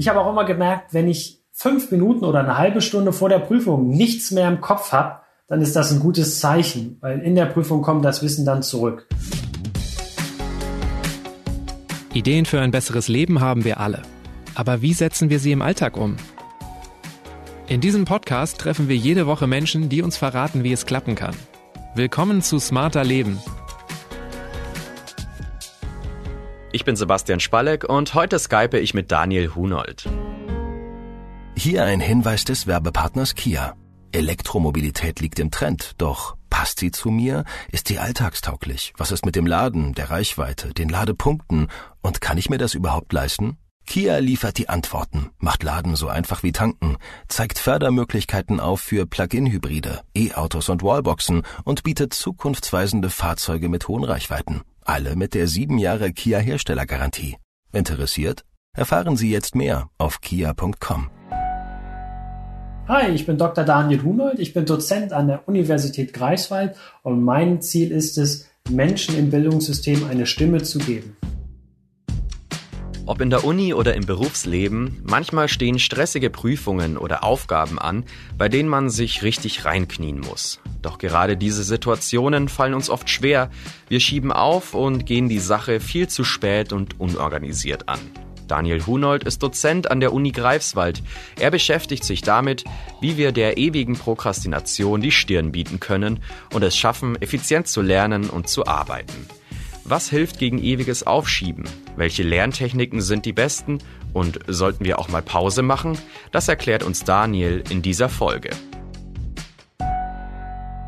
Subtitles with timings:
[0.00, 3.38] Ich habe auch immer gemerkt, wenn ich fünf Minuten oder eine halbe Stunde vor der
[3.38, 7.44] Prüfung nichts mehr im Kopf habe, dann ist das ein gutes Zeichen, weil in der
[7.44, 9.06] Prüfung kommt das Wissen dann zurück.
[12.14, 14.00] Ideen für ein besseres Leben haben wir alle.
[14.54, 16.16] Aber wie setzen wir sie im Alltag um?
[17.68, 21.36] In diesem Podcast treffen wir jede Woche Menschen, die uns verraten, wie es klappen kann.
[21.94, 23.38] Willkommen zu Smarter Leben.
[26.72, 30.08] Ich bin Sebastian Spalleck und heute skype ich mit Daniel Hunold.
[31.56, 33.74] Hier ein Hinweis des Werbepartners Kia.
[34.12, 37.44] Elektromobilität liegt im Trend, doch passt sie zu mir?
[37.72, 38.92] Ist sie alltagstauglich?
[38.96, 41.66] Was ist mit dem Laden, der Reichweite, den Ladepunkten?
[42.02, 43.58] Und kann ich mir das überhaupt leisten?
[43.84, 50.02] Kia liefert die Antworten, macht Laden so einfach wie tanken, zeigt Fördermöglichkeiten auf für Plug-in-Hybride,
[50.16, 54.62] E-Autos und Wallboxen und bietet zukunftsweisende Fahrzeuge mit hohen Reichweiten.
[54.84, 57.36] Alle mit der sieben Jahre Kia Herstellergarantie.
[57.72, 58.44] Interessiert?
[58.76, 61.10] Erfahren Sie jetzt mehr auf kia.com.
[62.88, 63.64] Hi, ich bin Dr.
[63.64, 69.16] Daniel Hunold, ich bin Dozent an der Universität Greifswald und mein Ziel ist es, Menschen
[69.16, 71.16] im Bildungssystem eine Stimme zu geben.
[73.10, 78.04] Ob in der Uni oder im Berufsleben, manchmal stehen stressige Prüfungen oder Aufgaben an,
[78.38, 80.60] bei denen man sich richtig reinknien muss.
[80.80, 83.50] Doch gerade diese Situationen fallen uns oft schwer.
[83.88, 87.98] Wir schieben auf und gehen die Sache viel zu spät und unorganisiert an.
[88.46, 91.02] Daniel Hunold ist Dozent an der Uni Greifswald.
[91.40, 92.62] Er beschäftigt sich damit,
[93.00, 96.20] wie wir der ewigen Prokrastination die Stirn bieten können
[96.54, 99.26] und es schaffen, effizient zu lernen und zu arbeiten.
[99.90, 101.64] Was hilft gegen ewiges Aufschieben?
[102.00, 103.76] Welche Lerntechniken sind die besten?
[104.14, 105.98] Und sollten wir auch mal Pause machen?
[106.32, 108.48] Das erklärt uns Daniel in dieser Folge.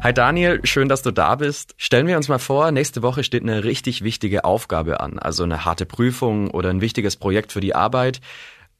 [0.00, 1.74] Hi Daniel, schön, dass du da bist.
[1.76, 5.66] Stellen wir uns mal vor, nächste Woche steht eine richtig wichtige Aufgabe an, also eine
[5.66, 8.22] harte Prüfung oder ein wichtiges Projekt für die Arbeit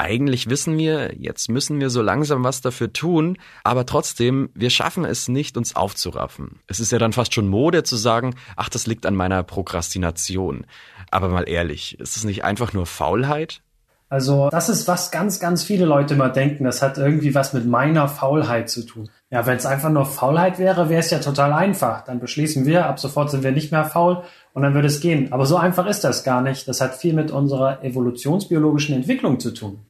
[0.03, 5.05] eigentlich wissen wir, jetzt müssen wir so langsam was dafür tun, aber trotzdem, wir schaffen
[5.05, 6.59] es nicht, uns aufzuraffen.
[6.67, 10.67] Es ist ja dann fast schon Mode zu sagen, ach, das liegt an meiner Prokrastination.
[11.13, 13.61] Aber mal ehrlich, ist es nicht einfach nur Faulheit?
[14.09, 16.65] Also das ist, was ganz, ganz viele Leute immer denken.
[16.65, 19.09] Das hat irgendwie was mit meiner Faulheit zu tun.
[19.31, 22.05] Ja, wenn es einfach nur Faulheit wäre, wäre es ja total einfach.
[22.05, 25.33] Dann beschließen wir, ab sofort sind wir nicht mehr faul und dann würde es gehen.
[25.33, 26.67] Aber so einfach ist das gar nicht.
[26.69, 29.81] Das hat viel mit unserer evolutionsbiologischen Entwicklung zu tun.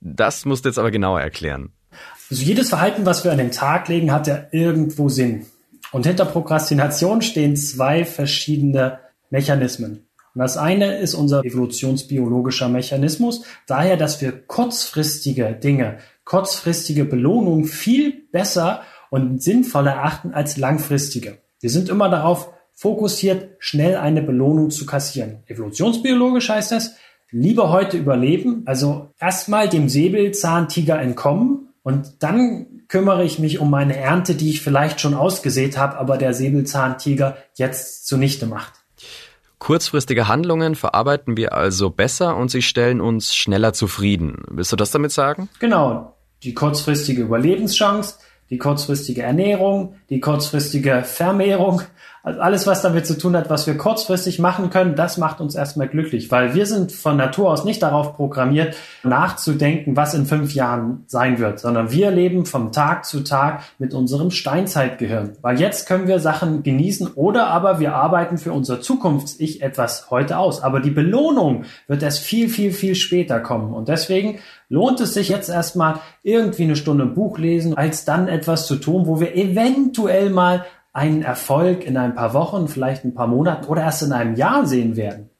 [0.00, 1.72] Das musst du jetzt aber genauer erklären.
[2.28, 5.46] Also jedes Verhalten, was wir an den Tag legen, hat ja irgendwo Sinn.
[5.92, 8.98] Und hinter Prokrastination stehen zwei verschiedene
[9.30, 10.06] Mechanismen.
[10.34, 18.12] Und das eine ist unser evolutionsbiologischer Mechanismus, daher, dass wir kurzfristige Dinge, kurzfristige Belohnungen viel
[18.30, 21.38] besser und sinnvoller erachten als langfristige.
[21.60, 25.42] Wir sind immer darauf fokussiert, schnell eine Belohnung zu kassieren.
[25.46, 26.94] Evolutionsbiologisch heißt das,
[27.30, 33.96] lieber heute überleben, also erstmal dem Säbelzahntiger entkommen und dann kümmere ich mich um meine
[33.96, 38.79] Ernte, die ich vielleicht schon ausgesät habe, aber der Säbelzahntiger jetzt zunichte macht.
[39.60, 44.42] Kurzfristige Handlungen verarbeiten wir also besser und sie stellen uns schneller zufrieden.
[44.48, 45.50] Willst du das damit sagen?
[45.60, 46.16] Genau.
[46.42, 48.14] Die kurzfristige Überlebenschance,
[48.48, 51.82] die kurzfristige Ernährung, die kurzfristige Vermehrung,
[52.22, 55.54] also alles, was damit zu tun hat, was wir kurzfristig machen können, das macht uns
[55.54, 60.54] erstmal glücklich, weil wir sind von Natur aus nicht darauf programmiert, nachzudenken, was in fünf
[60.54, 65.32] Jahren sein wird, sondern wir leben vom Tag zu Tag mit unserem Steinzeitgehirn.
[65.40, 70.36] Weil jetzt können wir Sachen genießen oder aber wir arbeiten für unser Zukunfts-Ich etwas heute
[70.38, 70.62] aus.
[70.62, 73.72] Aber die Belohnung wird erst viel, viel, viel später kommen.
[73.72, 78.66] Und deswegen lohnt es sich jetzt erstmal irgendwie eine Stunde Buch lesen, als dann etwas
[78.66, 83.26] zu tun, wo wir eventuell mal einen Erfolg in ein paar Wochen, vielleicht ein paar
[83.26, 85.30] Monaten oder erst in einem Jahr sehen werden.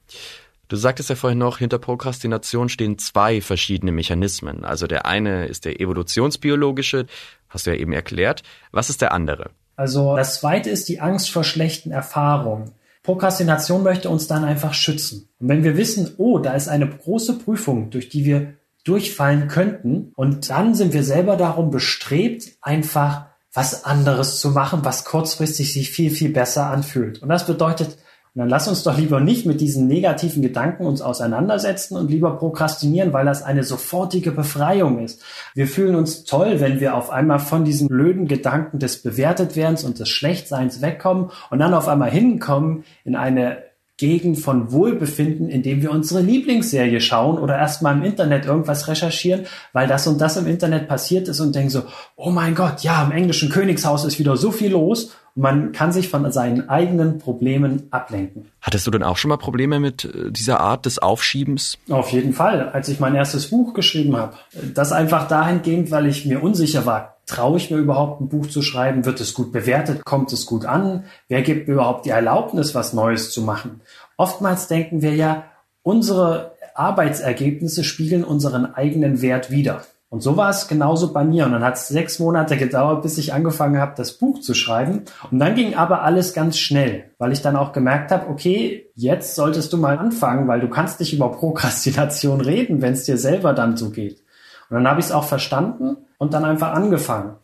[0.69, 4.65] Du sagtest ja vorhin noch, hinter Prokrastination stehen zwei verschiedene Mechanismen.
[4.65, 7.07] Also der eine ist der evolutionsbiologische,
[7.49, 8.45] hast du ja eben erklärt.
[8.71, 9.51] Was ist der andere?
[9.75, 12.71] Also das zweite ist die Angst vor schlechten Erfahrungen.
[13.03, 15.29] Prokrastination möchte uns dann einfach schützen.
[15.41, 18.55] Und wenn wir wissen, oh, da ist eine große Prüfung, durch die wir
[18.85, 25.05] durchfallen könnten, und dann sind wir selber darum bestrebt, einfach was anderes zu machen, was
[25.05, 27.23] kurzfristig sich viel, viel besser anfühlt.
[27.23, 27.99] Und das bedeutet,
[28.35, 33.13] dann lass uns doch lieber nicht mit diesen negativen Gedanken uns auseinandersetzen und lieber prokrastinieren,
[33.13, 35.21] weil das eine sofortige Befreiung ist.
[35.55, 39.99] Wir fühlen uns toll, wenn wir auf einmal von diesen blöden Gedanken des Bewertetwerdens und
[39.99, 43.70] des Schlechtseins wegkommen und dann auf einmal hinkommen in eine
[44.01, 49.45] Gegend von Wohlbefinden, indem wir unsere Lieblingsserie schauen oder erstmal im Internet irgendwas recherchieren,
[49.75, 51.83] weil das und das im Internet passiert ist und denken so,
[52.17, 55.93] oh mein Gott, ja, im englischen Königshaus ist wieder so viel los und man kann
[55.93, 58.51] sich von seinen eigenen Problemen ablenken.
[58.61, 61.79] Hattest du denn auch schon mal Probleme mit äh, dieser Art des Aufschiebens?
[61.89, 64.35] Auf jeden Fall, als ich mein erstes Buch geschrieben habe.
[64.75, 67.17] Das einfach dahingehend, weil ich mir unsicher war.
[67.27, 69.05] Traue ich mir überhaupt ein Buch zu schreiben?
[69.05, 70.05] Wird es gut bewertet?
[70.05, 71.05] Kommt es gut an?
[71.29, 73.83] Wer gibt mir überhaupt die Erlaubnis, was Neues zu machen?
[74.21, 75.45] Oftmals denken wir ja,
[75.83, 79.81] unsere Arbeitsergebnisse spiegeln unseren eigenen Wert wider.
[80.11, 81.47] Und so war es genauso bei mir.
[81.47, 85.05] Und dann hat es sechs Monate gedauert, bis ich angefangen habe, das Buch zu schreiben.
[85.31, 89.37] Und dann ging aber alles ganz schnell, weil ich dann auch gemerkt habe, okay, jetzt
[89.37, 93.55] solltest du mal anfangen, weil du kannst nicht über Prokrastination reden, wenn es dir selber
[93.55, 94.23] dann so geht.
[94.69, 97.37] Und dann habe ich es auch verstanden und dann einfach angefangen.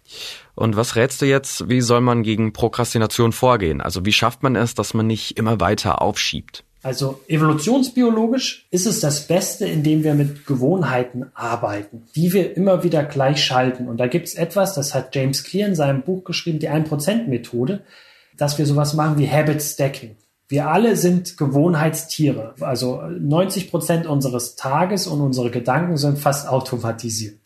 [0.54, 3.80] Und was rätst du jetzt, wie soll man gegen Prokrastination vorgehen?
[3.80, 6.65] Also wie schafft man es, dass man nicht immer weiter aufschiebt?
[6.86, 13.02] Also evolutionsbiologisch ist es das Beste, indem wir mit Gewohnheiten arbeiten, die wir immer wieder
[13.02, 13.88] gleich schalten.
[13.88, 17.82] Und da gibt es etwas, das hat James Clear in seinem Buch geschrieben, die 1%-Methode,
[18.36, 20.14] dass wir sowas machen wie Habit Stacking.
[20.46, 22.54] Wir alle sind Gewohnheitstiere.
[22.60, 27.45] Also 90 Prozent unseres Tages und unsere Gedanken sind fast automatisiert.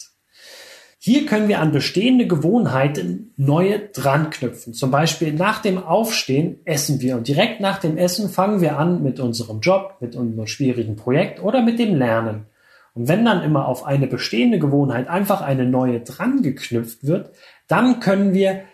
[1.02, 4.74] Hier können wir an bestehende Gewohnheiten neue dran knüpfen.
[4.74, 9.02] Zum Beispiel nach dem Aufstehen essen wir und direkt nach dem Essen fangen wir an
[9.02, 12.44] mit unserem Job, mit unserem schwierigen Projekt oder mit dem Lernen.
[12.92, 17.30] Und wenn dann immer auf eine bestehende Gewohnheit einfach eine neue dran geknüpft wird,
[17.66, 18.64] dann können wir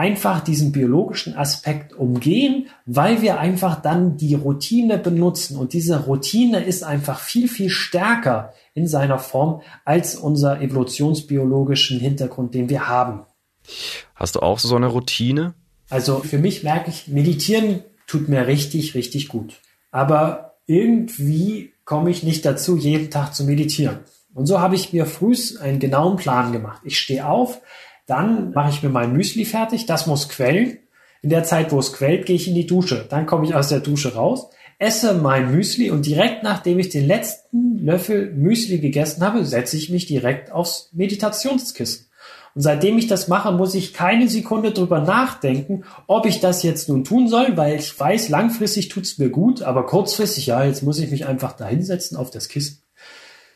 [0.00, 5.58] einfach diesen biologischen Aspekt umgehen, weil wir einfach dann die Routine benutzen.
[5.58, 12.54] Und diese Routine ist einfach viel, viel stärker in seiner Form als unser evolutionsbiologischen Hintergrund,
[12.54, 13.26] den wir haben.
[14.14, 15.52] Hast du auch so eine Routine?
[15.90, 19.60] Also für mich merke ich, meditieren tut mir richtig, richtig gut.
[19.90, 23.98] Aber irgendwie komme ich nicht dazu, jeden Tag zu meditieren.
[24.32, 26.80] Und so habe ich mir früh einen genauen Plan gemacht.
[26.84, 27.60] Ich stehe auf,
[28.10, 30.78] dann mache ich mir mein Müsli fertig, das muss quellen.
[31.22, 33.06] In der Zeit, wo es quellt, gehe ich in die Dusche.
[33.08, 34.48] Dann komme ich aus der Dusche raus,
[34.78, 39.90] esse mein Müsli und direkt nachdem ich den letzten Löffel Müsli gegessen habe, setze ich
[39.90, 42.06] mich direkt aufs Meditationskissen.
[42.54, 46.88] Und seitdem ich das mache, muss ich keine Sekunde drüber nachdenken, ob ich das jetzt
[46.88, 50.98] nun tun soll, weil ich weiß, langfristig tut's mir gut, aber kurzfristig, ja, jetzt muss
[50.98, 52.82] ich mich einfach da hinsetzen auf das Kissen.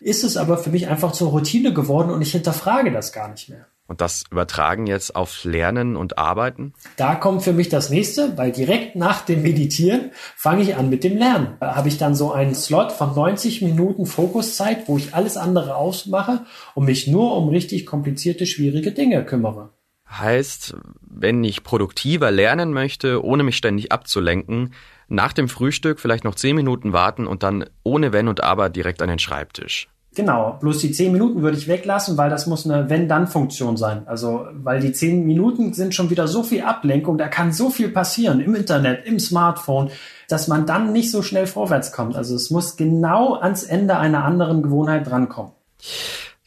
[0.01, 3.49] Ist es aber für mich einfach zur Routine geworden und ich hinterfrage das gar nicht
[3.49, 3.67] mehr.
[3.87, 6.73] Und das übertragen jetzt auf Lernen und Arbeiten?
[6.97, 11.05] Da kommt für mich das nächste, weil direkt nach dem Meditieren fange ich an mit
[11.05, 11.59] dem Lernen.
[11.61, 15.77] Da habe ich dann so einen Slot von 90 Minuten Fokuszeit, wo ich alles andere
[15.77, 19.71] ausmache und mich nur um richtig komplizierte, schwierige Dinge kümmere.
[20.11, 24.73] Heißt, wenn ich produktiver lernen möchte, ohne mich ständig abzulenken,
[25.09, 29.03] nach dem Frühstück vielleicht noch 10 Minuten warten und dann ohne Wenn und Aber direkt
[29.03, 29.89] an den Schreibtisch.
[30.15, 34.07] Genau, bloß die zehn Minuten würde ich weglassen, weil das muss eine Wenn-Dann-Funktion sein.
[34.07, 37.89] Also, weil die zehn Minuten sind schon wieder so viel Ablenkung, da kann so viel
[37.89, 39.91] passieren im Internet, im Smartphone,
[40.29, 42.17] dass man dann nicht so schnell vorwärts kommt.
[42.17, 45.53] Also es muss genau ans Ende einer anderen Gewohnheit drankommen.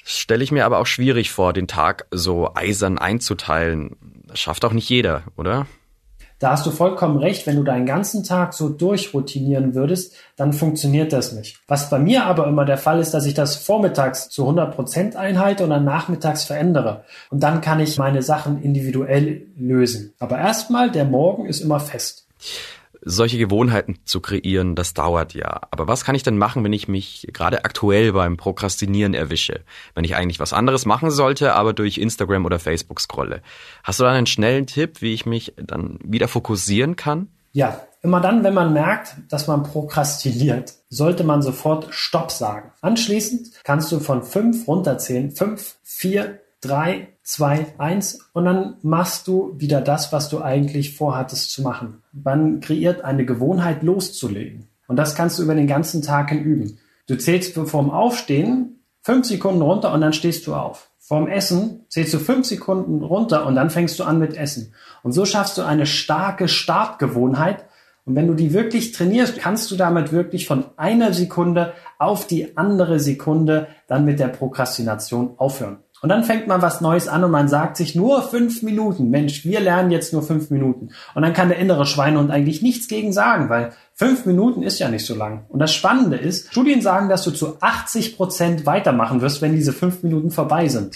[0.03, 3.97] Stelle ich mir aber auch schwierig vor, den Tag so eisern einzuteilen.
[4.27, 5.67] Das schafft auch nicht jeder, oder?
[6.39, 11.11] Da hast du vollkommen recht, wenn du deinen ganzen Tag so durchroutinieren würdest, dann funktioniert
[11.11, 11.59] das nicht.
[11.67, 15.15] Was bei mir aber immer der Fall ist, dass ich das vormittags zu 100 Prozent
[15.15, 17.05] einhalte und dann nachmittags verändere.
[17.31, 20.13] Und dann kann ich meine Sachen individuell lösen.
[20.19, 22.27] Aber erstmal, der Morgen ist immer fest
[23.07, 25.61] solche Gewohnheiten zu kreieren, das dauert ja.
[25.71, 29.61] Aber was kann ich denn machen, wenn ich mich gerade aktuell beim Prokrastinieren erwische?
[29.95, 33.41] Wenn ich eigentlich was anderes machen sollte, aber durch Instagram oder Facebook scrolle.
[33.83, 37.29] Hast du da einen schnellen Tipp, wie ich mich dann wieder fokussieren kann?
[37.53, 42.71] Ja, immer dann, wenn man merkt, dass man prokrastiniert, sollte man sofort Stopp sagen.
[42.81, 45.31] Anschließend kannst du von fünf runterzählen.
[45.31, 51.51] Fünf, vier, drei, zwei, eins und dann machst du wieder das, was du eigentlich vorhattest
[51.51, 52.01] zu machen.
[52.13, 54.69] Man kreiert eine Gewohnheit loszulegen.
[54.87, 56.79] Und das kannst du über den ganzen Tag hin üben.
[57.05, 60.89] Du zählst vorm Aufstehen fünf Sekunden runter und dann stehst du auf.
[60.99, 64.73] Vorm Essen zählst du fünf Sekunden runter und dann fängst du an mit Essen.
[65.03, 67.65] Und so schaffst du eine starke Startgewohnheit.
[68.05, 72.55] Und wenn du die wirklich trainierst, kannst du damit wirklich von einer Sekunde auf die
[72.55, 75.79] andere Sekunde dann mit der Prokrastination aufhören.
[76.01, 79.09] Und dann fängt man was Neues an und man sagt sich nur fünf Minuten.
[79.09, 80.89] Mensch, wir lernen jetzt nur fünf Minuten.
[81.15, 84.89] Und dann kann der innere Schweinehund eigentlich nichts gegen sagen, weil fünf Minuten ist ja
[84.89, 85.45] nicht so lang.
[85.49, 89.73] Und das Spannende ist, Studien sagen, dass du zu 80 Prozent weitermachen wirst, wenn diese
[89.73, 90.95] fünf Minuten vorbei sind.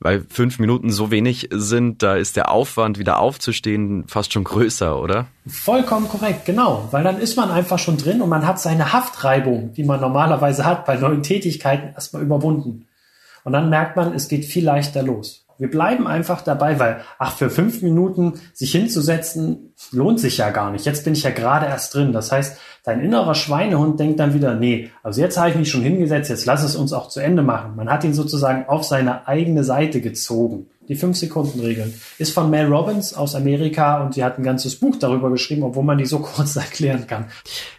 [0.00, 5.00] Weil fünf Minuten so wenig sind, da ist der Aufwand, wieder aufzustehen, fast schon größer,
[5.00, 5.26] oder?
[5.44, 6.86] Vollkommen korrekt, genau.
[6.92, 10.64] Weil dann ist man einfach schon drin und man hat seine Haftreibung, die man normalerweise
[10.64, 12.87] hat bei neuen Tätigkeiten, erstmal überwunden.
[13.44, 15.44] Und dann merkt man, es geht viel leichter los.
[15.58, 20.70] Wir bleiben einfach dabei, weil, ach, für fünf Minuten sich hinzusetzen, lohnt sich ja gar
[20.70, 20.86] nicht.
[20.86, 22.12] Jetzt bin ich ja gerade erst drin.
[22.12, 25.82] Das heißt, dein innerer Schweinehund denkt dann wieder, nee, also jetzt habe ich mich schon
[25.82, 27.74] hingesetzt, jetzt lass es uns auch zu Ende machen.
[27.74, 30.68] Man hat ihn sozusagen auf seine eigene Seite gezogen.
[30.88, 35.30] Die Fünf-Sekunden-Regel ist von Mel Robbins aus Amerika und sie hat ein ganzes Buch darüber
[35.30, 37.26] geschrieben, obwohl man die so kurz erklären kann.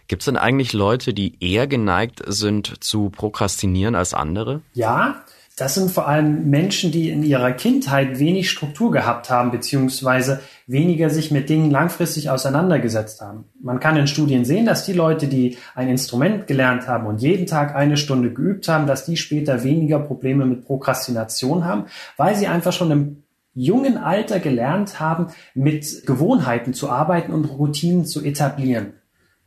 [0.07, 4.61] Gibt es denn eigentlich Leute, die eher geneigt sind zu prokrastinieren als andere?
[4.73, 5.23] Ja,
[5.59, 11.09] das sind vor allem Menschen, die in ihrer Kindheit wenig Struktur gehabt haben, beziehungsweise weniger
[11.09, 13.43] sich mit Dingen langfristig auseinandergesetzt haben.
[13.61, 17.45] Man kann in Studien sehen, dass die Leute, die ein Instrument gelernt haben und jeden
[17.45, 21.85] Tag eine Stunde geübt haben, dass die später weniger Probleme mit Prokrastination haben,
[22.15, 23.23] weil sie einfach schon im
[23.53, 28.93] jungen Alter gelernt haben, mit Gewohnheiten zu arbeiten und Routinen zu etablieren.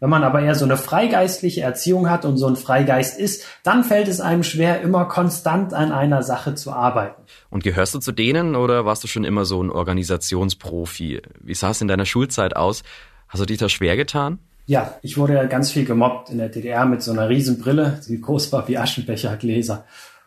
[0.03, 3.85] Wenn man aber eher so eine freigeistliche Erziehung hat und so ein Freigeist ist, dann
[3.85, 7.23] fällt es einem schwer, immer konstant an einer Sache zu arbeiten.
[7.51, 11.23] Und gehörst du zu denen oder warst du schon immer so ein Organisationsprofi?
[11.39, 12.83] Wie sah es in deiner Schulzeit aus?
[13.29, 14.41] Hast du dich da schwer getan?
[14.67, 18.01] Ja, ich wurde ja ganz viel gemobbt in der DDR mit so einer riesen Brille,
[18.09, 19.85] die groß war wie Aschenbechergläser.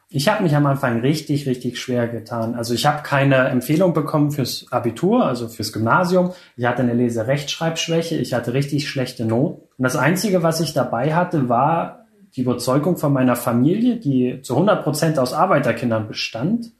[0.09, 2.53] Ich habe mich am Anfang richtig, richtig schwer getan.
[2.53, 6.31] Also ich habe keine Empfehlung bekommen fürs Abitur, also fürs Gymnasium.
[6.55, 9.61] Ich hatte eine Lese-Rechtschreibschwäche, ich hatte richtig schlechte Noten.
[9.77, 14.53] Und das Einzige, was ich dabei hatte, war die Überzeugung von meiner Familie, die zu
[14.53, 16.71] 100 Prozent aus Arbeiterkindern bestand.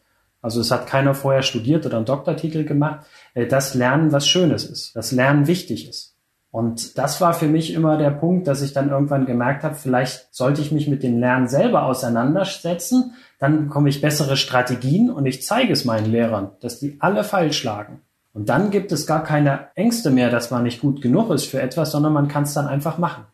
[0.41, 4.65] Also es hat keiner vorher studiert oder einen Doktortitel gemacht, äh, dass Lernen was Schönes
[4.65, 6.14] ist, dass Lernen wichtig ist.
[6.55, 10.33] Und das war für mich immer der Punkt, dass ich dann irgendwann gemerkt habe, vielleicht
[10.33, 15.43] sollte ich mich mit dem Lernen selber auseinandersetzen, dann bekomme ich bessere Strategien und ich
[15.43, 17.99] zeige es meinen Lehrern, dass die alle falsch schlagen.
[18.31, 21.61] Und dann gibt es gar keine Ängste mehr, dass man nicht gut genug ist für
[21.61, 23.25] etwas, sondern man kann es dann einfach machen.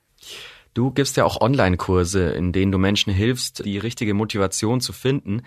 [0.73, 5.43] Du gibst ja auch Online-Kurse, in denen du Menschen hilfst, die richtige Motivation zu finden.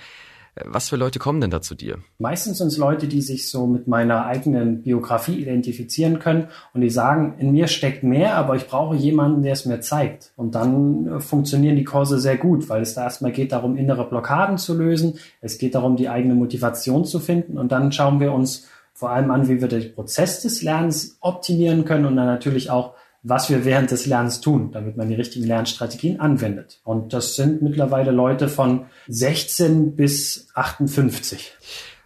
[0.63, 1.99] Was für Leute kommen denn da zu dir?
[2.19, 6.91] Meistens sind es Leute, die sich so mit meiner eigenen Biografie identifizieren können und die
[6.91, 10.33] sagen, in mir steckt mehr, aber ich brauche jemanden, der es mir zeigt.
[10.37, 14.09] Und dann äh, funktionieren die Kurse sehr gut, weil es da erstmal geht darum, innere
[14.09, 15.19] Blockaden zu lösen.
[15.41, 17.59] Es geht darum, die eigene Motivation zu finden.
[17.59, 21.85] Und dann schauen wir uns vor allem an, wie wir den Prozess des Lernens optimieren
[21.85, 22.95] können und dann natürlich auch,
[23.25, 26.81] was wir während des Lernens tun, damit man die richtigen Lernstrategien anwendet.
[26.85, 31.55] Und das sind mittlerweile Leute von 16 bis 58.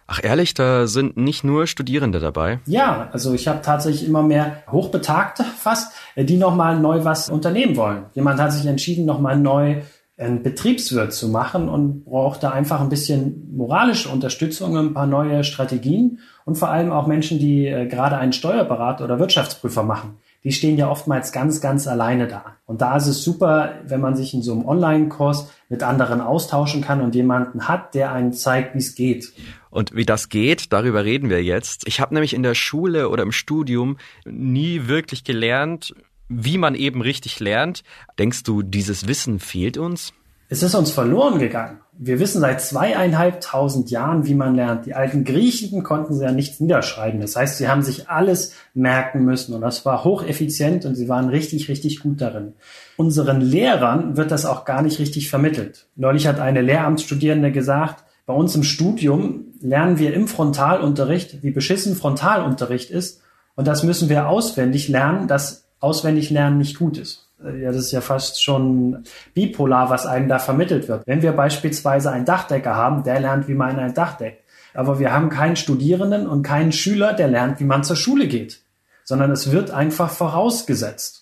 [0.07, 2.61] Ach ehrlich, da sind nicht nur Studierende dabei.
[2.65, 8.05] Ja, also ich habe tatsächlich immer mehr Hochbetagte fast, die nochmal neu was unternehmen wollen.
[8.13, 9.81] Jemand hat sich entschieden, nochmal neu
[10.17, 15.43] einen Betriebswirt zu machen und braucht da einfach ein bisschen moralische Unterstützung, ein paar neue
[15.43, 20.51] Strategien und vor allem auch Menschen, die äh, gerade einen Steuerberater oder Wirtschaftsprüfer machen die
[20.51, 22.55] stehen ja oftmals ganz, ganz alleine da.
[22.65, 26.81] Und da ist es super, wenn man sich in so einem Online-Kurs mit anderen austauschen
[26.81, 29.33] kann und jemanden hat, der einen zeigt, wie es geht.
[29.69, 31.87] Und wie das geht, darüber reden wir jetzt.
[31.87, 35.93] Ich habe nämlich in der Schule oder im Studium nie wirklich gelernt,
[36.29, 37.83] wie man eben richtig lernt.
[38.17, 40.13] Denkst du, dieses Wissen fehlt uns?
[40.51, 41.77] Es ist uns verloren gegangen.
[41.95, 44.87] Wir wissen seit zweieinhalbtausend Jahren, wie man lernt.
[44.87, 47.21] Die alten Griechen konnten sie ja nichts niederschreiben.
[47.21, 51.29] Das heißt, sie haben sich alles merken müssen und das war hocheffizient und sie waren
[51.29, 52.53] richtig, richtig gut darin.
[52.97, 55.85] Unseren Lehrern wird das auch gar nicht richtig vermittelt.
[55.95, 61.95] Neulich hat eine Lehramtsstudierende gesagt, bei uns im Studium lernen wir im Frontalunterricht, wie beschissen
[61.95, 63.21] Frontalunterricht ist
[63.53, 67.28] und das müssen wir auswendig lernen, dass auswendig lernen nicht gut ist.
[67.43, 69.03] Äh, ja, das ist ja fast schon
[69.33, 71.05] bipolar, was einem da vermittelt wird.
[71.05, 74.43] Wenn wir beispielsweise einen Dachdecker haben, der lernt, wie man ein Dach deckt.
[74.73, 78.61] Aber wir haben keinen Studierenden und keinen Schüler, der lernt, wie man zur Schule geht,
[79.03, 81.19] sondern es wird einfach vorausgesetzt.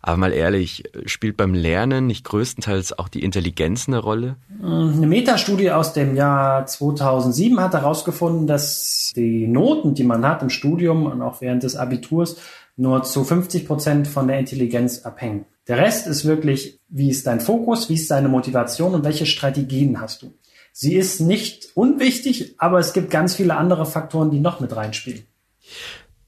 [0.00, 4.36] Aber mal ehrlich, spielt beim Lernen nicht größtenteils auch die Intelligenz eine Rolle?
[4.62, 10.50] Eine Metastudie aus dem Jahr 2007 hat herausgefunden, dass die Noten, die man hat im
[10.50, 12.36] Studium und auch während des Abiturs,
[12.78, 15.44] nur zu 50 Prozent von der Intelligenz abhängen.
[15.66, 20.00] Der Rest ist wirklich, wie ist dein Fokus, wie ist deine Motivation und welche Strategien
[20.00, 20.32] hast du.
[20.72, 25.24] Sie ist nicht unwichtig, aber es gibt ganz viele andere Faktoren, die noch mit reinspielen.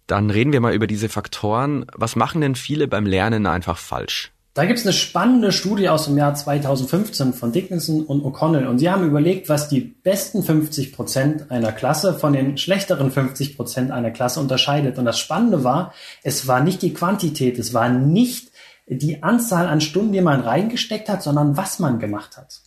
[0.06, 1.86] Dann reden wir mal über diese Faktoren.
[1.94, 4.32] Was machen denn viele beim Lernen einfach falsch?
[4.60, 8.78] Da gibt es eine spannende Studie aus dem Jahr 2015 von Dickinson und O'Connell und
[8.78, 13.90] sie haben überlegt, was die besten 50 Prozent einer Klasse von den schlechteren 50 Prozent
[13.90, 14.98] einer Klasse unterscheidet.
[14.98, 18.50] Und das Spannende war, es war nicht die Quantität, es war nicht
[18.86, 22.60] die Anzahl an Stunden, die man reingesteckt hat, sondern was man gemacht hat.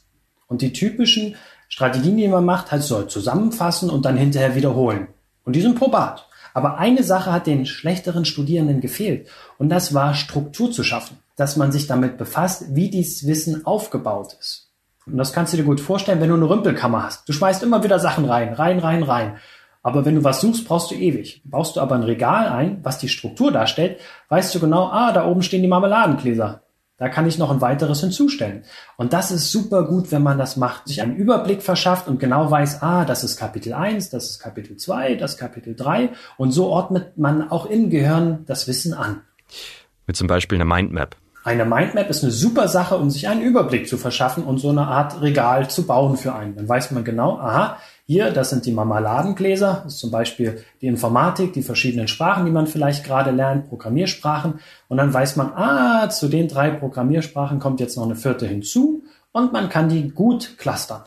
[0.48, 1.36] Und die typischen
[1.70, 5.10] Strategien, die man macht, halt soll zusammenfassen und dann hinterher wiederholen.
[5.46, 6.28] Und die sind probat.
[6.54, 11.58] Aber eine Sache hat den schlechteren Studierenden gefehlt und das war Struktur zu schaffen dass
[11.58, 14.70] man sich damit befasst, wie dieses Wissen aufgebaut ist.
[15.06, 17.28] Und das kannst du dir gut vorstellen, wenn du eine Rümpelkammer hast.
[17.28, 19.38] Du schmeißt immer wieder Sachen rein, rein, rein, rein.
[19.82, 21.42] Aber wenn du was suchst, brauchst du ewig.
[21.44, 25.28] Baust du aber ein Regal ein, was die Struktur darstellt, weißt du genau, ah, da
[25.28, 26.62] oben stehen die Marmeladengläser.
[26.98, 28.64] Da kann ich noch ein weiteres hinzustellen.
[28.98, 32.52] Und das ist super gut, wenn man das macht, sich einen Überblick verschafft und genau
[32.52, 36.10] weiß, ah, das ist Kapitel 1, das ist Kapitel 2, das ist Kapitel 3.
[36.38, 39.22] Und so ordnet man auch im Gehirn das Wissen an.
[40.06, 41.16] Mit zum Beispiel einer Mindmap.
[41.44, 44.88] Eine Mindmap ist eine super Sache, um sich einen Überblick zu verschaffen und so eine
[44.88, 46.56] Art Regal zu bauen für einen.
[46.56, 50.88] Dann weiß man genau, aha, hier, das sind die Marmeladengläser, das ist zum Beispiel die
[50.88, 54.60] Informatik, die verschiedenen Sprachen, die man vielleicht gerade lernt, Programmiersprachen.
[54.90, 59.04] Und dann weiß man, ah, zu den drei Programmiersprachen kommt jetzt noch eine vierte hinzu
[59.32, 61.04] und man kann die gut clustern.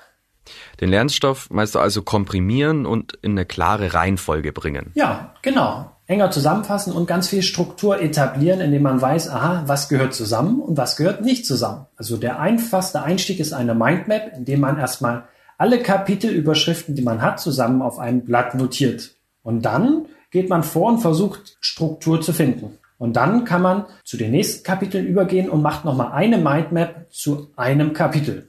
[0.81, 4.93] Den Lernstoff meinst du also komprimieren und in eine klare Reihenfolge bringen?
[4.95, 10.15] Ja, genau enger zusammenfassen und ganz viel Struktur etablieren, indem man weiß, aha, was gehört
[10.15, 11.87] zusammen und was gehört nicht zusammen.
[11.97, 15.25] Also der einfachste Einstieg ist eine Mindmap, indem man erstmal
[15.58, 19.14] alle Kapitelüberschriften, die man hat, zusammen auf einem Blatt notiert.
[19.42, 22.78] Und dann geht man vor und versucht Struktur zu finden.
[22.98, 27.50] Und dann kann man zu den nächsten Kapiteln übergehen und macht nochmal eine Mindmap zu
[27.56, 28.48] einem Kapitel.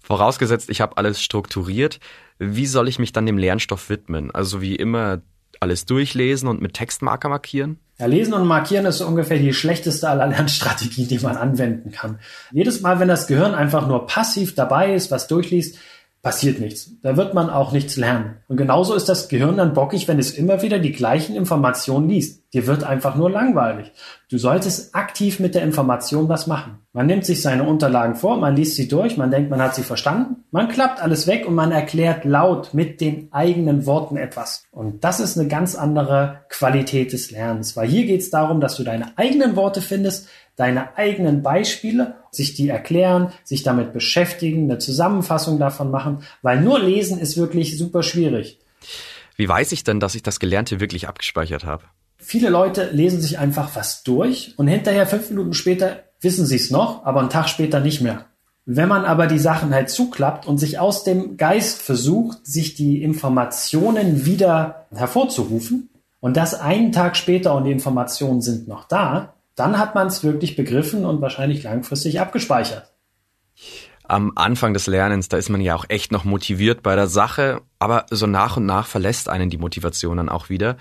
[0.00, 1.98] Vorausgesetzt, ich habe alles strukturiert.
[2.38, 4.30] Wie soll ich mich dann dem Lernstoff widmen?
[4.30, 5.22] Also wie immer
[5.60, 7.78] alles durchlesen und mit Textmarker markieren?
[7.98, 12.18] Ja, lesen und markieren ist so ungefähr die schlechteste aller Lernstrategien, die man anwenden kann.
[12.52, 15.78] Jedes Mal, wenn das Gehirn einfach nur passiv dabei ist, was durchliest,
[16.26, 16.90] passiert nichts.
[17.02, 18.38] Da wird man auch nichts lernen.
[18.48, 22.42] Und genauso ist das Gehirn dann bockig, wenn es immer wieder die gleichen Informationen liest.
[22.52, 23.92] Dir wird einfach nur langweilig.
[24.30, 26.78] Du solltest aktiv mit der Information was machen.
[26.92, 29.82] Man nimmt sich seine Unterlagen vor, man liest sie durch, man denkt, man hat sie
[29.82, 34.64] verstanden, man klappt alles weg und man erklärt laut mit den eigenen Worten etwas.
[34.70, 38.76] Und das ist eine ganz andere Qualität des Lernens, weil hier geht es darum, dass
[38.76, 44.78] du deine eigenen Worte findest, deine eigenen Beispiele, sich die erklären, sich damit beschäftigen, eine
[44.78, 48.58] Zusammenfassung davon machen, weil nur lesen ist wirklich super schwierig.
[49.36, 51.84] Wie weiß ich denn, dass ich das Gelernte wirklich abgespeichert habe?
[52.18, 56.70] Viele Leute lesen sich einfach was durch und hinterher fünf Minuten später wissen sie es
[56.70, 58.26] noch, aber einen Tag später nicht mehr.
[58.64, 63.00] Wenn man aber die Sachen halt zuklappt und sich aus dem Geist versucht, sich die
[63.02, 65.88] Informationen wieder hervorzurufen
[66.18, 70.24] und das einen Tag später und die Informationen sind noch da, dann hat man es
[70.24, 72.92] wirklich begriffen und wahrscheinlich langfristig abgespeichert.
[74.08, 77.60] Am Anfang des Lernens, da ist man ja auch echt noch motiviert bei der Sache,
[77.78, 80.76] aber so nach und nach verlässt einen die Motivation dann auch wieder.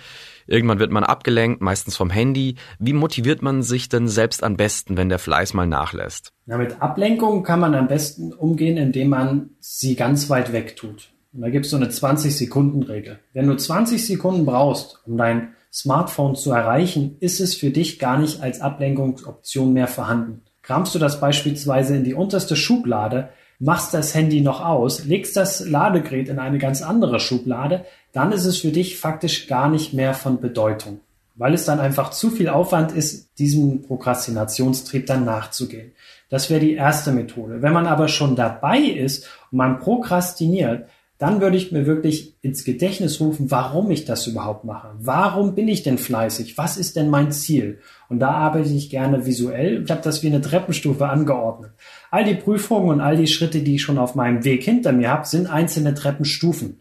[0.47, 2.55] Irgendwann wird man abgelenkt, meistens vom Handy.
[2.77, 6.33] Wie motiviert man sich denn selbst am besten, wenn der Fleiß mal nachlässt?
[6.45, 11.09] Ja, mit Ablenkung kann man am besten umgehen, indem man sie ganz weit weg tut.
[11.33, 13.19] Und da gibt es so eine 20-Sekunden-Regel.
[13.33, 18.17] Wenn du 20 Sekunden brauchst, um dein Smartphone zu erreichen, ist es für dich gar
[18.17, 20.43] nicht als Ablenkungsoption mehr vorhanden.
[20.65, 25.65] Kramst du das beispielsweise in die unterste Schublade, machst das Handy noch aus, legst das
[25.65, 30.15] Ladegerät in eine ganz andere Schublade, dann ist es für dich faktisch gar nicht mehr
[30.15, 31.01] von Bedeutung,
[31.35, 35.91] weil es dann einfach zu viel Aufwand ist, diesem Prokrastinationstrieb dann nachzugehen.
[36.29, 37.61] Das wäre die erste Methode.
[37.61, 42.65] Wenn man aber schon dabei ist und man prokrastiniert, dann würde ich mir wirklich ins
[42.65, 44.89] Gedächtnis rufen, warum ich das überhaupt mache.
[44.99, 46.57] Warum bin ich denn fleißig?
[46.57, 47.79] Was ist denn mein Ziel?
[48.09, 49.83] Und da arbeite ich gerne visuell.
[49.83, 51.71] Ich habe das wie eine Treppenstufe angeordnet.
[52.11, 55.09] All die Prüfungen und all die Schritte, die ich schon auf meinem Weg hinter mir
[55.09, 56.79] habe, sind einzelne Treppenstufen.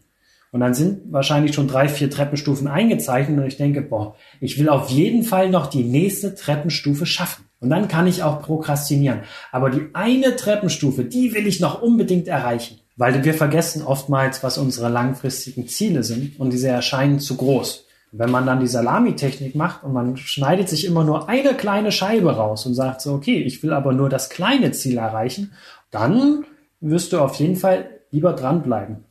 [0.51, 4.69] Und dann sind wahrscheinlich schon drei, vier Treppenstufen eingezeichnet und ich denke, boah, ich will
[4.69, 7.45] auf jeden Fall noch die nächste Treppenstufe schaffen.
[7.59, 9.21] Und dann kann ich auch prokrastinieren.
[9.51, 12.79] Aber die eine Treppenstufe, die will ich noch unbedingt erreichen.
[12.97, 17.85] Weil wir vergessen oftmals, was unsere langfristigen Ziele sind und diese erscheinen zu groß.
[18.17, 22.33] wenn man dann die Salamitechnik macht und man schneidet sich immer nur eine kleine Scheibe
[22.37, 25.51] raus und sagt so, okay, ich will aber nur das kleine Ziel erreichen,
[25.91, 26.45] dann
[26.79, 29.03] wirst du auf jeden Fall lieber dranbleiben.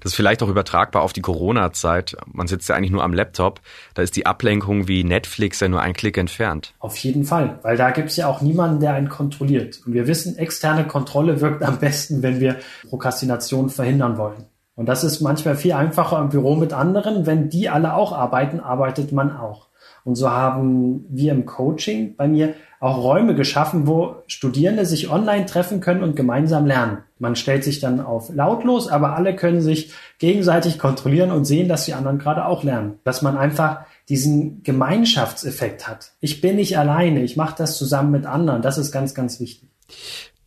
[0.00, 2.16] Das ist vielleicht auch übertragbar auf die Corona-Zeit.
[2.26, 3.60] Man sitzt ja eigentlich nur am Laptop.
[3.94, 6.74] Da ist die Ablenkung wie Netflix ja nur ein Klick entfernt.
[6.78, 9.80] Auf jeden Fall, weil da gibt es ja auch niemanden, der einen kontrolliert.
[9.84, 12.56] Und wir wissen, externe Kontrolle wirkt am besten, wenn wir
[12.88, 14.46] Prokrastination verhindern wollen.
[14.74, 17.26] Und das ist manchmal viel einfacher im Büro mit anderen.
[17.26, 19.68] Wenn die alle auch arbeiten, arbeitet man auch.
[20.04, 25.46] Und so haben wir im Coaching bei mir auch Räume geschaffen, wo Studierende sich online
[25.46, 26.98] treffen können und gemeinsam lernen.
[27.18, 31.86] Man stellt sich dann auf lautlos, aber alle können sich gegenseitig kontrollieren und sehen, dass
[31.86, 32.98] die anderen gerade auch lernen.
[33.04, 36.12] Dass man einfach diesen Gemeinschaftseffekt hat.
[36.20, 38.62] Ich bin nicht alleine, ich mache das zusammen mit anderen.
[38.62, 39.68] Das ist ganz, ganz wichtig.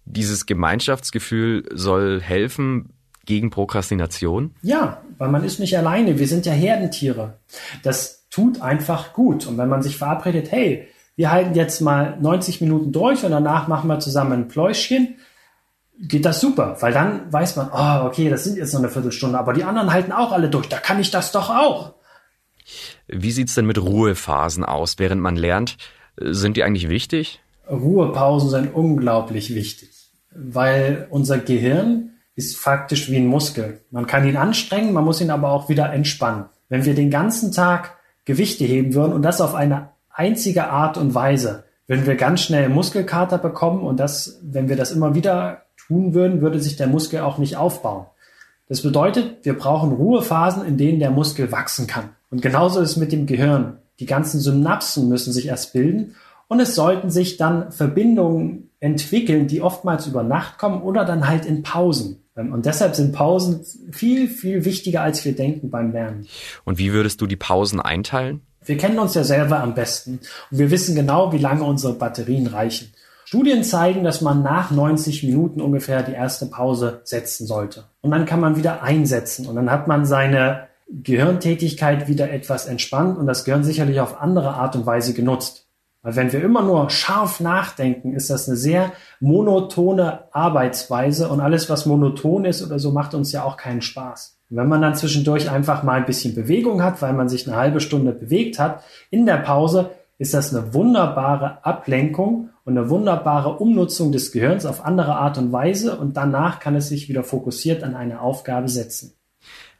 [0.05, 2.93] Dieses Gemeinschaftsgefühl soll helfen
[3.25, 4.55] gegen Prokrastination?
[4.61, 6.19] Ja, weil man ist nicht alleine.
[6.19, 7.35] Wir sind ja Herdentiere.
[7.83, 9.45] Das tut einfach gut.
[9.45, 10.87] Und wenn man sich verabredet, hey,
[11.21, 15.19] wir halten jetzt mal 90 Minuten durch und danach machen wir zusammen ein Pläuschchen.
[15.99, 19.37] geht das super, weil dann weiß man, oh, okay, das sind jetzt noch eine Viertelstunde,
[19.37, 21.93] aber die anderen halten auch alle durch, da kann ich das doch auch.
[23.07, 25.77] Wie sieht's denn mit Ruhephasen aus, während man lernt?
[26.19, 27.39] Sind die eigentlich wichtig?
[27.69, 29.91] Ruhepausen sind unglaublich wichtig,
[30.31, 33.85] weil unser Gehirn ist faktisch wie ein Muskel.
[33.91, 36.45] Man kann ihn anstrengen, man muss ihn aber auch wieder entspannen.
[36.67, 41.13] Wenn wir den ganzen Tag Gewichte heben würden und das auf eine einzige Art und
[41.15, 46.13] Weise, würden wir ganz schnell Muskelkater bekommen und das, wenn wir das immer wieder tun
[46.13, 48.05] würden, würde sich der Muskel auch nicht aufbauen.
[48.69, 52.09] Das bedeutet, wir brauchen Ruhephasen, in denen der Muskel wachsen kann.
[52.29, 53.79] Und genauso ist es mit dem Gehirn.
[53.99, 56.15] Die ganzen Synapsen müssen sich erst bilden
[56.47, 61.45] und es sollten sich dann Verbindungen entwickeln, die oftmals über Nacht kommen oder dann halt
[61.45, 62.23] in Pausen.
[62.35, 66.25] Und deshalb sind Pausen viel, viel wichtiger, als wir denken beim Lernen.
[66.63, 68.41] Und wie würdest du die Pausen einteilen?
[68.63, 70.19] Wir kennen uns ja selber am besten
[70.51, 72.93] und wir wissen genau, wie lange unsere Batterien reichen.
[73.25, 77.85] Studien zeigen, dass man nach 90 Minuten ungefähr die erste Pause setzen sollte.
[78.01, 83.17] Und dann kann man wieder einsetzen und dann hat man seine Gehirntätigkeit wieder etwas entspannt
[83.17, 85.65] und das Gehirn sicherlich auf andere Art und Weise genutzt.
[86.03, 91.69] Weil wenn wir immer nur scharf nachdenken, ist das eine sehr monotone Arbeitsweise und alles,
[91.69, 94.40] was monoton ist oder so, macht uns ja auch keinen Spaß.
[94.51, 97.55] Und wenn man dann zwischendurch einfach mal ein bisschen Bewegung hat, weil man sich eine
[97.55, 103.57] halbe Stunde bewegt hat, in der Pause, ist das eine wunderbare Ablenkung und eine wunderbare
[103.57, 107.81] Umnutzung des Gehirns auf andere Art und Weise und danach kann es sich wieder fokussiert
[107.83, 109.13] an eine Aufgabe setzen.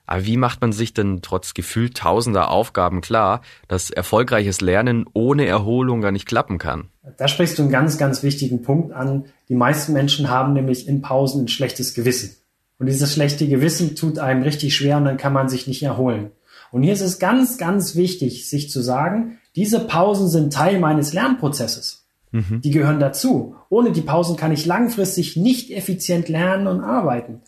[0.07, 5.45] Aber wie macht man sich denn trotz gefühlt tausender Aufgaben klar, dass erfolgreiches Lernen ohne
[5.45, 6.89] Erholung gar nicht klappen kann?
[7.17, 9.25] Da sprichst du einen ganz, ganz wichtigen Punkt an.
[9.47, 12.40] Die meisten Menschen haben nämlich in Pausen ein schlechtes Gewissen.
[12.81, 16.31] Und dieses schlechte Gewissen tut einem richtig schwer und dann kann man sich nicht erholen.
[16.71, 21.13] Und hier ist es ganz, ganz wichtig, sich zu sagen, diese Pausen sind Teil meines
[21.13, 22.07] Lernprozesses.
[22.31, 22.59] Mhm.
[22.61, 23.55] Die gehören dazu.
[23.69, 27.41] Ohne die Pausen kann ich langfristig nicht effizient lernen und arbeiten.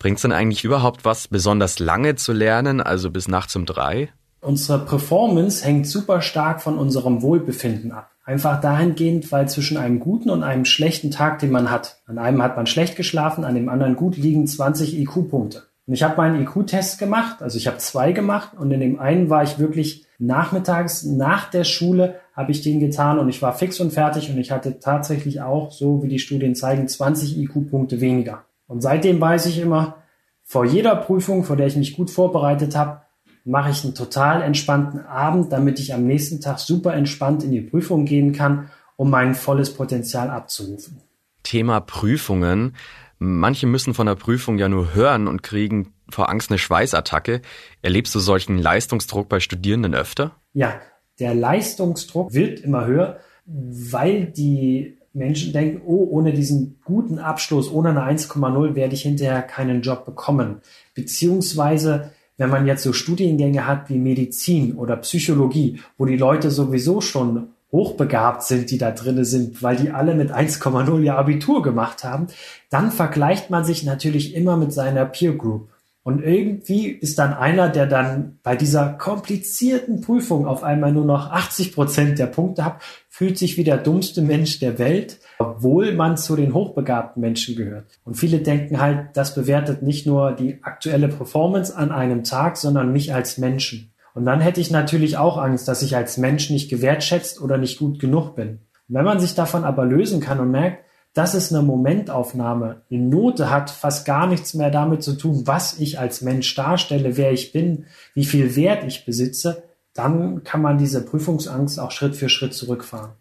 [0.00, 4.08] Bringt es denn eigentlich überhaupt was, besonders lange zu lernen, also bis nachts um drei?
[4.40, 8.10] Unsere Performance hängt super stark von unserem Wohlbefinden ab.
[8.24, 12.42] Einfach dahingehend, weil zwischen einem guten und einem schlechten Tag, den man hat, an einem
[12.42, 15.64] hat man schlecht geschlafen, an dem anderen gut liegen 20 IQ-Punkte.
[15.86, 19.28] Und ich habe meinen IQ-Test gemacht, also ich habe zwei gemacht und in dem einen
[19.28, 23.78] war ich wirklich nachmittags nach der Schule habe ich den getan und ich war fix
[23.80, 28.44] und fertig und ich hatte tatsächlich auch, so wie die Studien zeigen, 20 IQ-Punkte weniger.
[28.66, 29.96] Und seitdem weiß ich immer,
[30.42, 33.02] vor jeder Prüfung, vor der ich mich gut vorbereitet habe,
[33.44, 37.60] mache ich einen total entspannten Abend, damit ich am nächsten Tag super entspannt in die
[37.60, 41.00] Prüfung gehen kann, um mein volles Potenzial abzurufen.
[41.42, 42.74] Thema Prüfungen.
[43.18, 47.42] Manche müssen von der Prüfung ja nur hören und kriegen vor Angst eine Schweißattacke.
[47.82, 50.32] Erlebst du solchen Leistungsdruck bei Studierenden öfter?
[50.52, 50.80] Ja,
[51.18, 57.90] der Leistungsdruck wird immer höher, weil die Menschen denken, oh, ohne diesen guten Abschluss, ohne
[57.90, 60.60] eine 1,0 werde ich hinterher keinen Job bekommen.
[60.94, 67.00] Beziehungsweise, wenn man jetzt so Studiengänge hat wie Medizin oder Psychologie, wo die Leute sowieso
[67.00, 72.04] schon hochbegabt sind, die da drinne sind, weil die alle mit 1,0 ihr Abitur gemacht
[72.04, 72.28] haben,
[72.70, 75.73] dann vergleicht man sich natürlich immer mit seiner Peer Group.
[76.04, 81.30] Und irgendwie ist dann einer, der dann bei dieser komplizierten Prüfung auf einmal nur noch
[81.30, 86.18] 80 Prozent der Punkte hat, fühlt sich wie der dummste Mensch der Welt, obwohl man
[86.18, 87.86] zu den hochbegabten Menschen gehört.
[88.04, 92.92] Und viele denken halt, das bewertet nicht nur die aktuelle Performance an einem Tag, sondern
[92.92, 93.94] mich als Menschen.
[94.12, 97.78] Und dann hätte ich natürlich auch Angst, dass ich als Mensch nicht gewertschätzt oder nicht
[97.78, 98.60] gut genug bin.
[98.88, 102.82] Wenn man sich davon aber lösen kann und merkt, das ist eine Momentaufnahme.
[102.90, 107.16] Die Note hat fast gar nichts mehr damit zu tun, was ich als Mensch darstelle,
[107.16, 109.62] wer ich bin, wie viel Wert ich besitze.
[109.94, 113.12] Dann kann man diese Prüfungsangst auch Schritt für Schritt zurückfahren.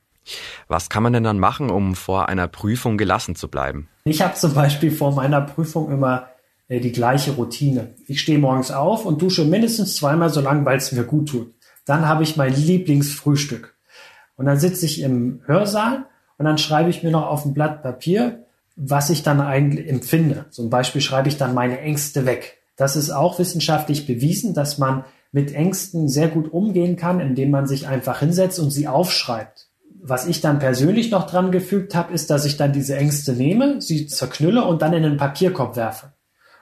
[0.68, 3.90] Was kann man denn dann machen, um vor einer Prüfung gelassen zu bleiben?
[4.06, 6.30] Ich habe zum Beispiel vor meiner Prüfung immer
[6.68, 7.94] äh, die gleiche Routine.
[8.08, 11.54] Ich stehe morgens auf und dusche mindestens zweimal so lang, weil es mir gut tut.
[11.86, 13.76] Dann habe ich mein Lieblingsfrühstück.
[14.36, 16.06] Und dann sitze ich im Hörsaal
[16.38, 20.46] und dann schreibe ich mir noch auf ein Blatt Papier, was ich dann eigentlich empfinde.
[20.50, 22.60] Zum Beispiel schreibe ich dann meine Ängste weg.
[22.76, 27.68] Das ist auch wissenschaftlich bewiesen, dass man mit Ängsten sehr gut umgehen kann, indem man
[27.68, 29.68] sich einfach hinsetzt und sie aufschreibt.
[30.02, 33.82] Was ich dann persönlich noch dran gefügt habe, ist, dass ich dann diese Ängste nehme,
[33.82, 36.14] sie zerknülle und dann in den Papierkorb werfe.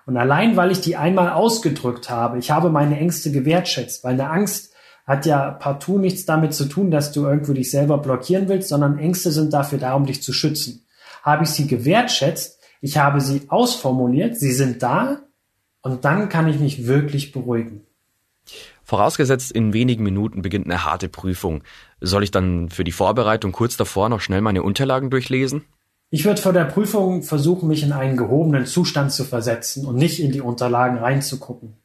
[0.06, 4.30] Und allein, weil ich die einmal ausgedrückt habe, ich habe meine Ängste gewertschätzt, weil eine
[4.30, 4.71] Angst
[5.12, 8.98] hat ja partout nichts damit zu tun, dass du irgendwo dich selber blockieren willst, sondern
[8.98, 10.86] Ängste sind dafür da, um dich zu schützen.
[11.22, 15.20] Habe ich sie gewertschätzt, ich habe sie ausformuliert, sie sind da
[15.82, 17.82] und dann kann ich mich wirklich beruhigen.
[18.84, 21.62] Vorausgesetzt, in wenigen Minuten beginnt eine harte Prüfung.
[22.00, 25.66] Soll ich dann für die Vorbereitung kurz davor noch schnell meine Unterlagen durchlesen?
[26.10, 30.22] Ich würde vor der Prüfung versuchen, mich in einen gehobenen Zustand zu versetzen und nicht
[30.22, 31.78] in die Unterlagen reinzugucken.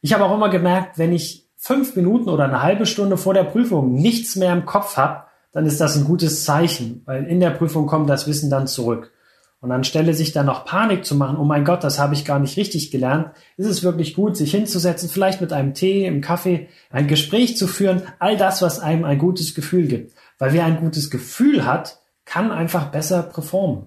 [0.00, 3.44] Ich habe auch immer gemerkt, wenn ich fünf Minuten oder eine halbe Stunde vor der
[3.44, 5.22] Prüfung nichts mehr im Kopf habe,
[5.52, 9.12] dann ist das ein gutes Zeichen, weil in der Prüfung kommt das Wissen dann zurück.
[9.60, 12.40] Und anstelle sich dann noch Panik zu machen, oh mein Gott, das habe ich gar
[12.40, 16.68] nicht richtig gelernt, ist es wirklich gut, sich hinzusetzen, vielleicht mit einem Tee, im Kaffee,
[16.90, 20.14] ein Gespräch zu führen, all das, was einem ein gutes Gefühl gibt.
[20.38, 23.86] Weil wer ein gutes Gefühl hat, kann einfach besser performen.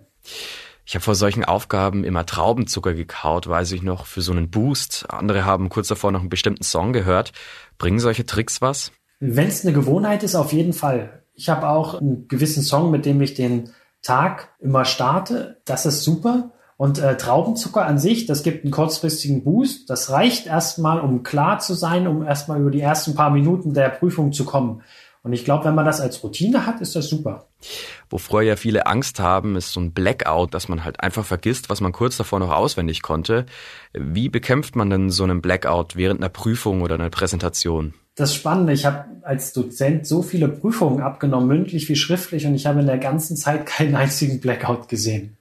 [0.88, 5.08] Ich habe vor solchen Aufgaben immer Traubenzucker gekaut, weiß ich noch, für so einen Boost.
[5.10, 7.32] Andere haben kurz davor noch einen bestimmten Song gehört.
[7.78, 8.92] Bringen solche Tricks was?
[9.20, 11.24] Wenn es eine Gewohnheit ist, auf jeden Fall.
[11.34, 13.70] Ich habe auch einen gewissen Song, mit dem ich den
[14.02, 15.62] Tag immer starte.
[15.66, 16.52] Das ist super.
[16.78, 19.90] Und äh, Traubenzucker an sich, das gibt einen kurzfristigen Boost.
[19.90, 23.90] Das reicht erstmal, um klar zu sein, um erstmal über die ersten paar Minuten der
[23.90, 24.82] Prüfung zu kommen.
[25.26, 27.48] Und ich glaube, wenn man das als Routine hat, ist das super.
[28.12, 31.82] Wovor ja viele Angst haben, ist so ein Blackout, dass man halt einfach vergisst, was
[31.82, 33.48] man kurz davor noch auswendig konnte.
[33.92, 37.96] Wie bekämpft man denn so einen Blackout während einer Prüfung oder einer Präsentation?
[38.14, 42.68] Das Spannende, ich habe als Dozent so viele Prüfungen abgenommen, mündlich wie schriftlich, und ich
[42.68, 45.38] habe in der ganzen Zeit keinen einzigen Blackout gesehen.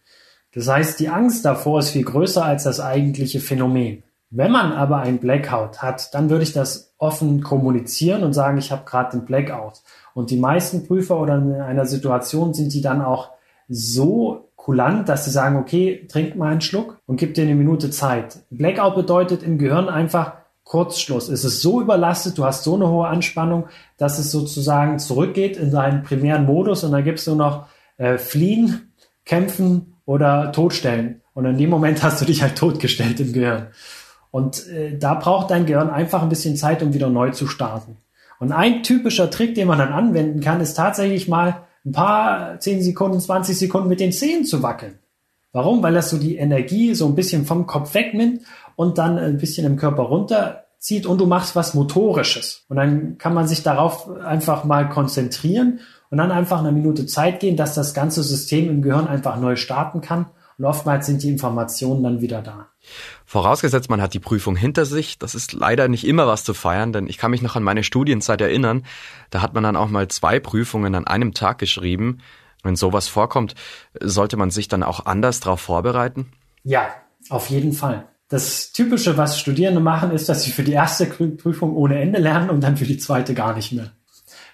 [0.54, 4.02] Das heißt, die Angst davor ist viel größer als das eigentliche Phänomen.
[4.36, 8.72] Wenn man aber ein Blackout hat, dann würde ich das offen kommunizieren und sagen, ich
[8.72, 9.82] habe gerade den Blackout.
[10.12, 13.30] Und die meisten Prüfer oder in einer Situation sind die dann auch
[13.68, 17.90] so kulant, dass sie sagen, okay, trink mal einen Schluck und gib dir eine Minute
[17.90, 18.38] Zeit.
[18.50, 20.32] Blackout bedeutet im Gehirn einfach
[20.64, 21.28] Kurzschluss.
[21.28, 23.68] Es ist so überlastet, du hast so eine hohe Anspannung,
[23.98, 27.66] dass es sozusagen zurückgeht in seinen primären Modus und dann gibst du noch
[27.98, 28.92] äh, fliehen,
[29.24, 31.20] kämpfen oder totstellen.
[31.34, 33.68] Und in dem Moment hast du dich halt totgestellt im Gehirn.
[34.34, 37.98] Und äh, da braucht dein Gehirn einfach ein bisschen Zeit, um wieder neu zu starten.
[38.40, 42.82] Und ein typischer Trick, den man dann anwenden kann, ist tatsächlich mal ein paar 10
[42.82, 44.98] Sekunden, 20 Sekunden mit den Zehen zu wackeln.
[45.52, 45.84] Warum?
[45.84, 48.40] Weil das so die Energie so ein bisschen vom Kopf wegnimmt
[48.74, 52.64] und dann ein bisschen im Körper runterzieht und du machst was Motorisches.
[52.68, 55.78] Und dann kann man sich darauf einfach mal konzentrieren
[56.10, 59.54] und dann einfach eine Minute Zeit gehen, dass das ganze System im Gehirn einfach neu
[59.54, 60.26] starten kann.
[60.58, 62.73] Und oftmals sind die Informationen dann wieder da.
[63.24, 65.18] Vorausgesetzt, man hat die Prüfung hinter sich.
[65.18, 67.84] Das ist leider nicht immer was zu feiern, denn ich kann mich noch an meine
[67.84, 68.84] Studienzeit erinnern.
[69.30, 72.18] Da hat man dann auch mal zwei Prüfungen an einem Tag geschrieben.
[72.62, 73.54] Wenn sowas vorkommt,
[74.00, 76.32] sollte man sich dann auch anders darauf vorbereiten?
[76.62, 76.94] Ja,
[77.28, 78.06] auf jeden Fall.
[78.28, 82.50] Das Typische, was Studierende machen, ist, dass sie für die erste Prüfung ohne Ende lernen
[82.50, 83.92] und dann für die zweite gar nicht mehr.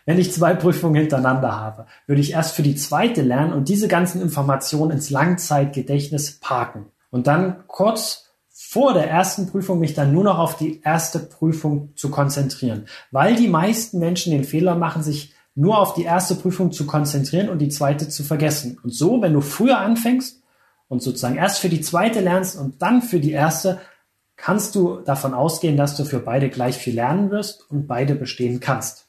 [0.06, 3.86] Wenn ich zwei Prüfungen hintereinander habe, würde ich erst für die zweite lernen und diese
[3.86, 10.24] ganzen Informationen ins Langzeitgedächtnis parken und dann kurz vor der ersten Prüfung mich dann nur
[10.24, 15.34] noch auf die erste Prüfung zu konzentrieren, weil die meisten Menschen den Fehler machen, sich
[15.54, 18.78] nur auf die erste Prüfung zu konzentrieren und die zweite zu vergessen.
[18.82, 20.42] Und so, wenn du früher anfängst
[20.88, 23.80] und sozusagen erst für die zweite lernst und dann für die erste,
[24.36, 28.60] kannst du davon ausgehen, dass du für beide gleich viel lernen wirst und beide bestehen
[28.60, 29.06] kannst.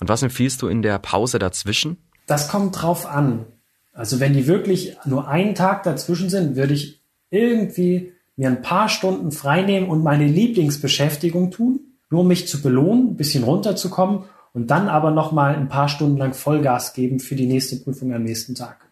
[0.00, 1.98] Und was empfiehlst du in der Pause dazwischen?
[2.26, 3.46] Das kommt drauf an.
[3.92, 7.01] Also wenn die wirklich nur einen Tag dazwischen sind, würde ich
[7.32, 13.10] irgendwie mir ein paar Stunden freinehmen und meine Lieblingsbeschäftigung tun, nur um mich zu belohnen,
[13.10, 17.46] ein bisschen runterzukommen und dann aber nochmal ein paar Stunden lang Vollgas geben für die
[17.46, 18.90] nächste Prüfung am nächsten Tag.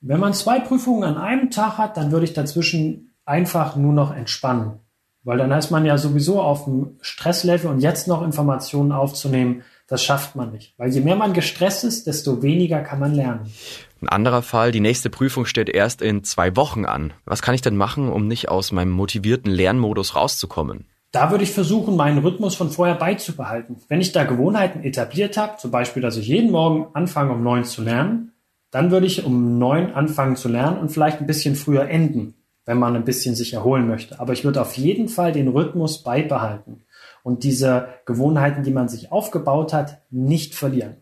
[0.00, 4.14] Wenn man zwei Prüfungen an einem Tag hat, dann würde ich dazwischen einfach nur noch
[4.14, 4.80] entspannen.
[5.22, 10.04] Weil dann ist man ja sowieso auf dem Stresslevel und jetzt noch Informationen aufzunehmen, das
[10.04, 10.72] schafft man nicht.
[10.78, 13.52] Weil je mehr man gestresst ist, desto weniger kann man lernen.
[14.00, 17.12] Ein anderer Fall, die nächste Prüfung steht erst in zwei Wochen an.
[17.24, 20.86] Was kann ich denn machen, um nicht aus meinem motivierten Lernmodus rauszukommen?
[21.10, 23.78] Da würde ich versuchen, meinen Rhythmus von vorher beizubehalten.
[23.88, 27.64] Wenn ich da Gewohnheiten etabliert habe, zum Beispiel, dass ich jeden Morgen anfange, um neun
[27.64, 28.32] zu lernen,
[28.70, 32.78] dann würde ich um neun anfangen zu lernen und vielleicht ein bisschen früher enden, wenn
[32.78, 34.20] man ein bisschen sich erholen möchte.
[34.20, 36.84] Aber ich würde auf jeden Fall den Rhythmus beibehalten
[37.22, 40.96] und diese Gewohnheiten, die man sich aufgebaut hat, nicht verlieren.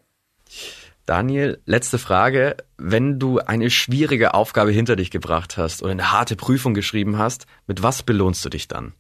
[1.07, 2.57] Daniel, letzte Frage.
[2.77, 7.47] Wenn du eine schwierige Aufgabe hinter dich gebracht hast oder eine harte Prüfung geschrieben hast,
[7.67, 8.93] mit was belohnst du dich dann?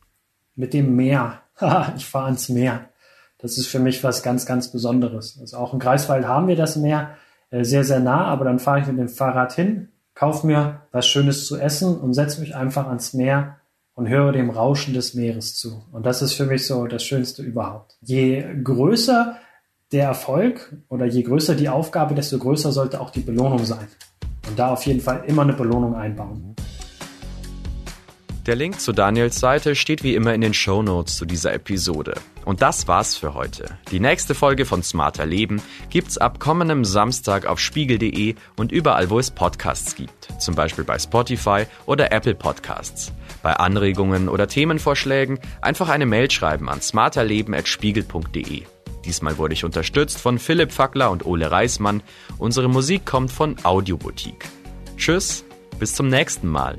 [0.55, 1.43] Mit dem Meer.
[1.97, 2.89] ich fahre ans Meer.
[3.39, 5.39] Das ist für mich was ganz, ganz Besonderes.
[5.39, 7.17] Also auch in Greifswald haben wir das Meer
[7.51, 11.07] äh, sehr, sehr nah, aber dann fahre ich mit dem Fahrrad hin, kaufe mir was
[11.07, 13.61] Schönes zu essen und setze mich einfach ans Meer
[13.99, 15.83] und höre dem Rauschen des Meeres zu.
[15.91, 17.97] Und das ist für mich so das Schönste überhaupt.
[18.01, 19.37] Je größer
[19.91, 23.89] der Erfolg oder je größer die Aufgabe, desto größer sollte auch die Belohnung sein.
[24.49, 26.55] Und da auf jeden Fall immer eine Belohnung einbauen.
[28.49, 32.15] Der Link zu Daniels Seite steht wie immer in den Show Notes zu dieser Episode.
[32.47, 33.77] Und das war's für heute.
[33.91, 39.19] Die nächste Folge von Smarter Leben gibt's ab kommendem Samstag auf spiegel.de und überall, wo
[39.19, 40.29] es Podcasts gibt.
[40.41, 43.13] Zum Beispiel bei Spotify oder Apple Podcasts.
[43.43, 48.63] Bei Anregungen oder Themenvorschlägen einfach eine Mail schreiben an smarterleben.spiegel.de.
[49.05, 52.03] Diesmal wurde ich unterstützt von Philipp Fackler und Ole Reismann.
[52.39, 54.49] Unsere Musik kommt von Audioboutique.
[54.97, 55.45] Tschüss,
[55.79, 56.79] bis zum nächsten Mal.